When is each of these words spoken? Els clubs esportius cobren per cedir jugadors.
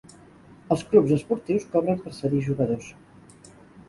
Els 0.75 0.85
clubs 0.93 1.11
esportius 1.17 1.67
cobren 1.75 2.01
per 2.05 2.13
cedir 2.21 2.41
jugadors. 2.47 2.89